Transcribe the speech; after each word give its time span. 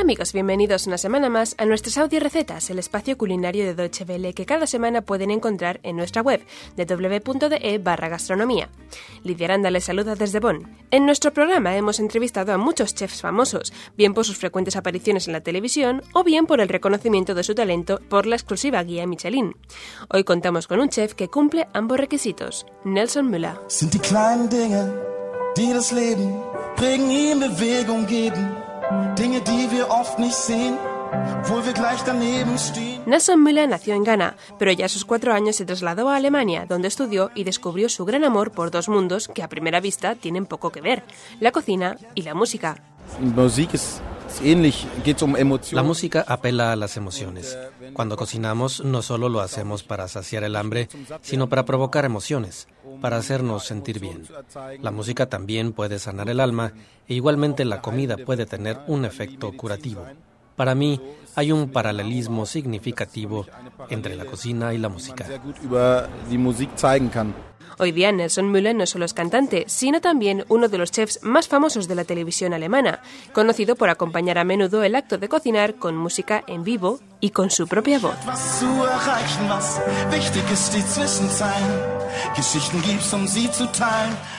Amigos, 0.00 0.32
bienvenidos 0.32 0.86
una 0.86 0.96
semana 0.96 1.28
más 1.28 1.54
a 1.58 1.66
nuestras 1.66 1.98
audio 1.98 2.20
recetas, 2.20 2.70
el 2.70 2.78
espacio 2.78 3.18
culinario 3.18 3.66
de 3.66 3.74
Deutsche 3.74 4.06
Welle 4.08 4.32
que 4.32 4.46
cada 4.46 4.66
semana 4.66 5.02
pueden 5.02 5.30
encontrar 5.30 5.78
en 5.82 5.94
nuestra 5.94 6.22
web 6.22 6.40
www.de 6.74 7.78
barra 7.78 8.08
gastronomía. 8.08 8.70
Les 9.24 9.84
saluda 9.84 10.14
desde 10.14 10.40
Bonn. 10.40 10.74
En 10.90 11.04
nuestro 11.04 11.34
programa 11.34 11.76
hemos 11.76 12.00
entrevistado 12.00 12.54
a 12.54 12.56
muchos 12.56 12.94
chefs 12.94 13.20
famosos, 13.20 13.74
bien 13.94 14.14
por 14.14 14.24
sus 14.24 14.38
frecuentes 14.38 14.74
apariciones 14.74 15.26
en 15.26 15.34
la 15.34 15.42
televisión 15.42 16.02
o 16.14 16.24
bien 16.24 16.46
por 16.46 16.62
el 16.62 16.70
reconocimiento 16.70 17.34
de 17.34 17.44
su 17.44 17.54
talento 17.54 18.00
por 18.08 18.24
la 18.24 18.36
exclusiva 18.36 18.82
guía 18.82 19.06
Michelin. 19.06 19.54
Hoy 20.08 20.24
contamos 20.24 20.66
con 20.66 20.80
un 20.80 20.88
chef 20.88 21.12
que 21.12 21.28
cumple 21.28 21.68
ambos 21.74 22.00
requisitos, 22.00 22.64
Nelson 22.84 23.30
Müller. 23.30 23.58
Nelson 33.06 33.42
Müller 33.42 33.68
nació 33.68 33.94
en 33.94 34.04
Ghana, 34.04 34.36
pero 34.58 34.72
ya 34.72 34.86
a 34.86 34.88
sus 34.88 35.04
cuatro 35.04 35.32
años 35.32 35.56
se 35.56 35.64
trasladó 35.64 36.08
a 36.08 36.16
Alemania, 36.16 36.66
donde 36.68 36.88
estudió 36.88 37.30
y 37.34 37.44
descubrió 37.44 37.88
su 37.88 38.04
gran 38.04 38.24
amor 38.24 38.50
por 38.50 38.70
dos 38.70 38.88
mundos 38.88 39.28
que 39.28 39.42
a 39.42 39.48
primera 39.48 39.80
vista 39.80 40.14
tienen 40.14 40.46
poco 40.46 40.70
que 40.70 40.80
ver, 40.80 41.04
la 41.38 41.52
cocina 41.52 41.96
y 42.14 42.22
la 42.22 42.34
música. 42.34 42.76
La 45.72 45.82
música 45.82 46.24
apela 46.26 46.72
a 46.72 46.76
las 46.76 46.96
emociones. 46.96 47.58
Cuando 47.92 48.16
cocinamos 48.16 48.84
no 48.84 49.02
solo 49.02 49.28
lo 49.28 49.40
hacemos 49.40 49.82
para 49.82 50.08
saciar 50.08 50.44
el 50.44 50.56
hambre, 50.56 50.88
sino 51.22 51.48
para 51.48 51.64
provocar 51.64 52.04
emociones, 52.04 52.68
para 53.00 53.16
hacernos 53.16 53.64
sentir 53.64 54.00
bien. 54.00 54.24
La 54.80 54.90
música 54.90 55.28
también 55.28 55.72
puede 55.72 55.98
sanar 55.98 56.28
el 56.30 56.40
alma 56.40 56.72
e 57.08 57.14
igualmente 57.14 57.64
la 57.64 57.82
comida 57.82 58.16
puede 58.16 58.46
tener 58.46 58.78
un 58.86 59.04
efecto 59.04 59.52
curativo. 59.56 60.06
Para 60.60 60.74
mí 60.74 61.00
hay 61.36 61.52
un 61.52 61.70
paralelismo 61.70 62.44
significativo 62.44 63.46
entre 63.88 64.14
la 64.14 64.26
cocina 64.26 64.74
y 64.74 64.76
la 64.76 64.90
música. 64.90 65.24
Hoy 67.78 67.92
día 67.92 68.12
Nelson 68.12 68.52
Müller 68.52 68.74
no 68.74 68.84
solo 68.84 69.06
es 69.06 69.14
cantante, 69.14 69.64
sino 69.68 70.02
también 70.02 70.44
uno 70.48 70.68
de 70.68 70.76
los 70.76 70.90
chefs 70.90 71.20
más 71.22 71.48
famosos 71.48 71.88
de 71.88 71.94
la 71.94 72.04
televisión 72.04 72.52
alemana, 72.52 73.00
conocido 73.32 73.74
por 73.74 73.88
acompañar 73.88 74.36
a 74.36 74.44
menudo 74.44 74.82
el 74.82 74.96
acto 74.96 75.16
de 75.16 75.30
cocinar 75.30 75.76
con 75.76 75.96
música 75.96 76.44
en 76.46 76.62
vivo 76.62 77.00
y 77.20 77.30
con 77.30 77.48
su 77.48 77.66
propia 77.66 77.98
voz. 77.98 78.16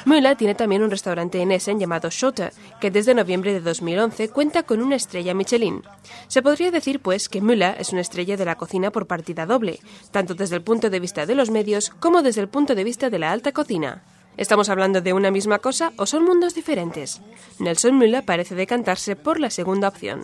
Müller 0.06 0.36
tiene 0.36 0.56
también 0.56 0.84
un 0.84 0.92
restaurante 0.92 1.42
en 1.42 1.52
Essen 1.52 1.80
llamado 1.80 2.10
Schotter, 2.10 2.54
que 2.80 2.92
desde 2.92 3.14
noviembre 3.14 3.54
de 3.54 3.62
2011 3.62 4.30
cuenta 4.30 4.64
con 4.64 4.82
una 4.82 4.96
estrella 4.96 5.34
Michelin. 5.34 5.84
Se 6.28 6.42
podría 6.42 6.72
decir, 6.72 7.00
pues, 7.00 7.30
que 7.30 7.42
Müller 7.42 7.76
es 7.80 7.92
una 7.92 8.02
estrella 8.02 8.38
de 8.38 8.46
la 8.46 8.56
cocina 8.56 8.92
por 8.92 9.08
partida 9.08 9.46
doble, 9.46 9.80
tanto 10.12 10.36
desde 10.36 10.56
el 10.56 10.62
punto 10.62 10.90
de 10.90 11.00
vista 11.00 11.26
de 11.26 11.36
los 11.36 11.50
medios 11.50 11.92
como 12.00 12.22
desde 12.22 12.42
el 12.42 12.48
punto 12.48 12.76
de 12.76 12.84
vista 12.84 13.10
de 13.10 13.20
la 13.20 13.32
alta 13.32 13.52
cocina. 13.52 14.04
¿Estamos 14.38 14.70
hablando 14.70 15.02
de 15.02 15.14
una 15.14 15.30
misma 15.30 15.60
cosa 15.60 15.92
o 15.98 16.06
son 16.06 16.24
mundos 16.24 16.56
diferentes? 16.56 17.22
Nelson 17.60 17.98
Müller 17.98 18.24
parece 18.24 18.56
decantarse 18.56 19.16
por 19.16 19.40
la 19.40 19.50
segunda 19.50 19.90
opción. 19.90 20.24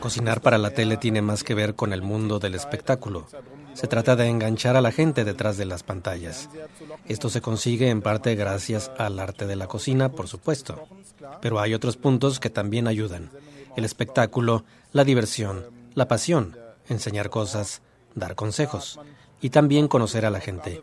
Cocinar 0.00 0.40
para 0.40 0.58
la 0.58 0.70
tele 0.70 0.96
tiene 0.96 1.22
más 1.22 1.42
que 1.42 1.54
ver 1.54 1.74
con 1.74 1.92
el 1.92 2.02
mundo 2.02 2.38
del 2.38 2.54
espectáculo. 2.54 3.26
Se 3.74 3.86
trata 3.86 4.16
de 4.16 4.28
enganchar 4.28 4.76
a 4.76 4.80
la 4.80 4.92
gente 4.92 5.24
detrás 5.24 5.56
de 5.56 5.64
las 5.64 5.82
pantallas. 5.82 6.48
Esto 7.08 7.28
se 7.28 7.40
consigue 7.40 7.88
en 7.88 8.02
parte 8.02 8.34
gracias 8.34 8.90
al 8.98 9.18
arte 9.18 9.46
de 9.46 9.56
la 9.56 9.66
cocina, 9.66 10.10
por 10.10 10.28
supuesto. 10.28 10.86
Pero 11.40 11.60
hay 11.60 11.74
otros 11.74 11.96
puntos 11.96 12.38
que 12.40 12.50
también 12.50 12.86
ayudan. 12.86 13.30
El 13.76 13.84
espectáculo, 13.84 14.64
la 14.92 15.04
diversión, 15.04 15.64
la 15.94 16.08
pasión, 16.08 16.56
enseñar 16.88 17.30
cosas, 17.30 17.82
dar 18.14 18.34
consejos 18.34 19.00
y 19.40 19.50
también 19.50 19.88
conocer 19.88 20.26
a 20.26 20.30
la 20.30 20.40
gente. 20.40 20.82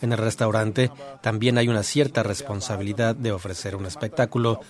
En 0.00 0.12
el 0.12 0.18
restaurante 0.18 0.90
también 1.22 1.56
hay 1.58 1.68
una 1.68 1.82
cierta 1.82 2.22
responsabilidad 2.22 3.14
de 3.14 3.32
ofrecer 3.32 3.76
un 3.76 3.86
espectáculo, 3.86 4.60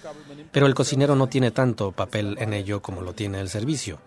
pero 0.52 0.66
el 0.66 0.74
cocinero 0.74 1.16
no 1.16 1.28
tiene 1.28 1.50
tanto 1.50 1.92
papel 1.92 2.36
en 2.38 2.52
ello 2.52 2.80
como 2.82 3.00
lo 3.00 3.14
tiene 3.14 3.40
el 3.40 3.48
servicio. 3.48 3.98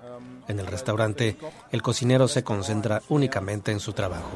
En 0.48 0.60
el 0.60 0.68
restaurante, 0.68 1.38
el 1.72 1.82
cocinero 1.82 2.28
se 2.28 2.44
concentra 2.44 3.02
únicamente 3.10 3.72
en 3.72 3.80
su 3.80 3.94
trabajo. 3.94 4.32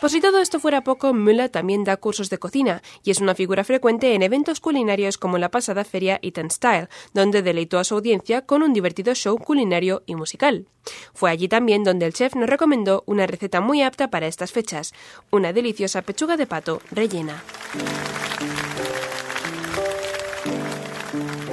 Por 0.00 0.10
si 0.10 0.20
todo 0.20 0.40
esto 0.40 0.60
fuera 0.60 0.84
poco, 0.84 1.12
Müller 1.12 1.48
también 1.48 1.82
da 1.82 1.96
cursos 1.96 2.30
de 2.30 2.38
cocina 2.38 2.82
y 3.02 3.10
es 3.10 3.20
una 3.20 3.34
figura 3.34 3.64
frecuente 3.64 4.14
en 4.14 4.22
eventos 4.22 4.60
culinarios 4.60 5.18
como 5.18 5.38
la 5.38 5.50
pasada 5.50 5.84
feria 5.84 6.20
Eat 6.22 6.38
Style, 6.52 6.88
donde 7.14 7.42
deleitó 7.42 7.80
a 7.80 7.84
su 7.84 7.96
audiencia 7.96 8.42
con 8.42 8.62
un 8.62 8.72
divertido 8.72 9.12
show 9.16 9.36
culinario 9.36 10.04
y 10.06 10.14
musical. 10.14 10.66
Fue 11.14 11.30
allí 11.30 11.48
también 11.48 11.82
donde 11.82 12.06
el 12.06 12.12
chef 12.12 12.36
nos 12.36 12.48
recomendó 12.48 13.02
una 13.06 13.26
receta 13.26 13.60
muy 13.60 13.82
apta 13.82 14.08
para 14.08 14.28
estas 14.28 14.52
fechas, 14.52 14.94
una 15.32 15.52
deliciosa 15.52 16.02
pechuga 16.02 16.36
de 16.36 16.46
pato 16.46 16.80
rellena. 16.92 17.42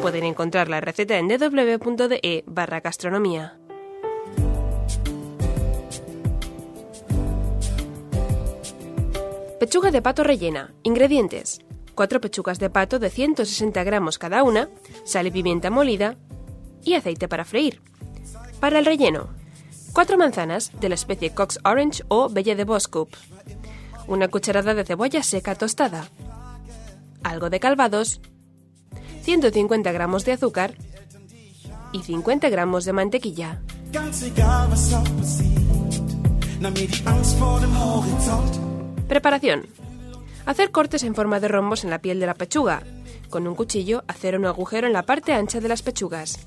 Pueden 0.01 0.23
encontrar 0.23 0.69
la 0.69 0.81
receta 0.81 1.17
en 1.17 1.27
www.de 1.27 2.43
barra 2.45 2.79
gastronomía. 2.79 3.57
Pechuga 9.59 9.89
de 9.89 10.01
pato 10.01 10.23
rellena. 10.23 10.75
Ingredientes. 10.83 11.59
4 11.95 12.21
pechugas 12.21 12.59
de 12.59 12.69
pato 12.69 12.99
de 12.99 13.09
160 13.09 13.83
gramos 13.83 14.19
cada 14.19 14.43
una, 14.43 14.69
sal 15.05 15.27
y 15.27 15.31
pimienta 15.31 15.71
molida 15.71 16.17
y 16.83 16.93
aceite 16.93 17.27
para 17.27 17.45
freír. 17.45 17.81
Para 18.59 18.79
el 18.79 18.85
relleno. 18.85 19.29
4 19.93 20.17
manzanas 20.17 20.71
de 20.79 20.89
la 20.89 20.95
especie 20.95 21.33
Cox 21.33 21.59
Orange 21.63 22.03
o 22.09 22.29
Belle 22.29 22.55
de 22.55 22.63
Boskop. 22.65 23.13
Una 24.07 24.27
cucharada 24.27 24.75
de 24.75 24.83
cebolla 24.83 25.23
seca 25.23 25.55
tostada. 25.55 26.09
Algo 27.25 27.49
de 27.49 27.59
calvados. 27.59 28.21
150 29.23 29.91
gramos 29.91 30.25
de 30.25 30.33
azúcar 30.33 30.75
y 31.91 32.03
50 32.03 32.49
gramos 32.49 32.85
de 32.85 32.93
mantequilla. 32.93 33.63
Preparación. 39.07 39.65
Hacer 40.45 40.69
cortes 40.69 41.01
en 41.01 41.15
forma 41.15 41.39
de 41.39 41.47
rombos 41.47 41.83
en 41.83 41.89
la 41.89 41.97
piel 41.97 42.19
de 42.19 42.27
la 42.27 42.35
pechuga. 42.35 42.83
Con 43.31 43.47
un 43.47 43.55
cuchillo 43.55 44.03
hacer 44.07 44.37
un 44.37 44.45
agujero 44.45 44.85
en 44.85 44.93
la 44.93 45.01
parte 45.01 45.33
ancha 45.33 45.59
de 45.59 45.67
las 45.67 45.81
pechugas. 45.81 46.45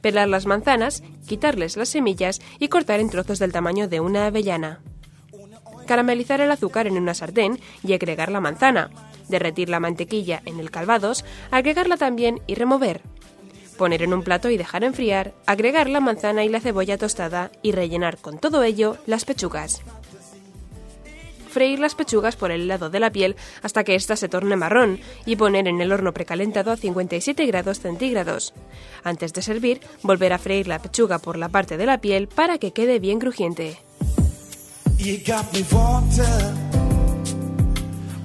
Pelar 0.00 0.28
las 0.28 0.46
manzanas, 0.46 1.02
quitarles 1.26 1.76
las 1.76 1.88
semillas 1.88 2.40
y 2.60 2.68
cortar 2.68 3.00
en 3.00 3.10
trozos 3.10 3.40
del 3.40 3.50
tamaño 3.50 3.88
de 3.88 3.98
una 3.98 4.26
avellana. 4.26 4.80
Caramelizar 5.88 6.40
el 6.40 6.52
azúcar 6.52 6.86
en 6.86 6.96
una 6.96 7.14
sartén 7.14 7.58
y 7.82 7.94
agregar 7.94 8.30
la 8.30 8.40
manzana. 8.40 8.90
Derretir 9.30 9.68
la 9.68 9.80
mantequilla 9.80 10.42
en 10.44 10.60
el 10.60 10.70
calvados, 10.70 11.24
agregarla 11.50 11.96
también 11.96 12.40
y 12.46 12.56
remover. 12.56 13.00
Poner 13.78 14.02
en 14.02 14.12
un 14.12 14.22
plato 14.22 14.50
y 14.50 14.58
dejar 14.58 14.84
enfriar, 14.84 15.32
agregar 15.46 15.88
la 15.88 16.00
manzana 16.00 16.44
y 16.44 16.50
la 16.50 16.60
cebolla 16.60 16.98
tostada 16.98 17.50
y 17.62 17.72
rellenar 17.72 18.18
con 18.18 18.38
todo 18.38 18.62
ello 18.62 18.98
las 19.06 19.24
pechugas 19.24 19.82
freír 21.50 21.78
las 21.78 21.94
pechugas 21.94 22.36
por 22.36 22.50
el 22.50 22.68
lado 22.68 22.88
de 22.88 23.00
la 23.00 23.10
piel 23.10 23.36
hasta 23.62 23.84
que 23.84 23.94
ésta 23.94 24.16
se 24.16 24.28
torne 24.28 24.56
marrón 24.56 25.00
y 25.26 25.36
poner 25.36 25.68
en 25.68 25.80
el 25.82 25.92
horno 25.92 26.14
precalentado 26.14 26.70
a 26.70 26.76
57 26.76 27.44
grados 27.46 27.80
centígrados. 27.80 28.54
Antes 29.04 29.34
de 29.34 29.42
servir, 29.42 29.80
volver 30.02 30.32
a 30.32 30.38
freír 30.38 30.68
la 30.68 30.78
pechuga 30.78 31.18
por 31.18 31.36
la 31.36 31.50
parte 31.50 31.76
de 31.76 31.86
la 31.86 32.00
piel 32.00 32.28
para 32.28 32.56
que 32.58 32.72
quede 32.72 32.98
bien 32.98 33.18
crujiente. 33.18 33.78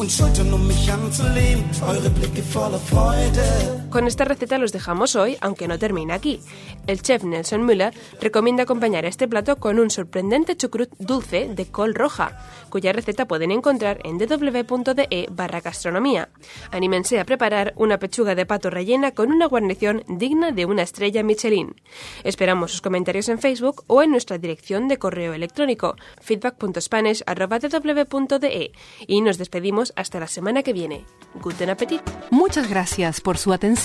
und 0.06 0.12
Schultern, 0.12 0.54
um 0.54 0.68
mich 0.68 0.92
anzulehnen. 0.92 1.64
Eure 1.88 2.10
Blicke 2.12 2.44
voller 2.44 2.78
Freude 2.78 3.85
Con 3.96 4.08
esta 4.08 4.26
receta 4.26 4.58
los 4.58 4.74
dejamos 4.74 5.16
hoy, 5.16 5.38
aunque 5.40 5.70
no 5.70 5.80
termina 5.80 6.16
aquí. 6.16 6.42
El 6.86 7.02
chef 7.02 7.24
Nelson 7.24 7.66
Müller 7.66 7.94
recomienda 8.20 8.64
acompañar 8.64 9.06
este 9.06 9.26
plato 9.26 9.56
con 9.56 9.80
un 9.80 9.90
sorprendente 9.90 10.58
chucrut 10.58 10.90
dulce 11.00 11.48
de 11.48 11.66
col 11.68 11.96
roja, 11.96 12.38
cuya 12.70 12.92
receta 12.92 13.26
pueden 13.26 13.52
encontrar 13.52 14.02
en 14.04 14.18
www.de 14.18 15.30
barra 15.32 15.62
gastronomía. 15.62 16.28
Anímense 16.72 17.22
a 17.22 17.26
preparar 17.26 17.72
una 17.78 17.98
pechuga 17.98 18.36
de 18.36 18.46
pato 18.46 18.70
rellena 18.70 19.12
con 19.12 19.32
una 19.32 19.46
guarnición 19.46 20.04
digna 20.10 20.52
de 20.52 20.66
una 20.66 20.82
estrella 20.82 21.24
Michelin. 21.24 21.82
Esperamos 22.26 22.72
sus 22.72 22.82
comentarios 22.82 23.30
en 23.30 23.40
Facebook 23.40 23.86
o 23.88 24.04
en 24.04 24.12
nuestra 24.12 24.38
dirección 24.38 24.90
de 24.90 24.98
correo 24.98 25.34
electrónico 25.34 25.96
feedback.spanish.de 26.20 28.72
y 29.08 29.22
nos 29.22 29.38
despedimos 29.38 29.94
hasta 29.96 30.20
la 30.20 30.28
semana 30.28 30.64
que 30.64 30.74
viene. 30.74 31.06
Guten 31.36 31.70
Appetit. 31.70 32.02
Muchas 32.30 32.70
gracias 32.70 33.22
por 33.22 33.38
su 33.38 33.54
atención. 33.54 33.85